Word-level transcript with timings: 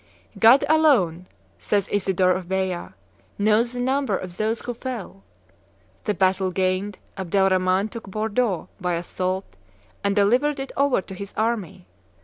"God 0.39 0.63
alone," 0.67 1.27
says 1.59 1.87
Isidore 1.89 2.31
of 2.31 2.45
Beja, 2.49 2.95
"knows 3.37 3.73
the 3.73 3.79
number 3.79 4.17
of 4.17 4.37
those 4.37 4.59
who 4.61 4.73
fell." 4.73 5.21
The 6.05 6.15
battle 6.15 6.49
gained, 6.49 6.97
Abdel 7.19 7.49
Rhaman 7.51 7.87
took 7.89 8.07
Bordeaux 8.09 8.67
by 8.79 8.95
assault 8.95 9.45
and 10.03 10.15
delivered 10.15 10.59
it 10.59 10.71
over 10.75 11.01
to 11.03 11.13
his 11.13 11.35
army. 11.37 11.85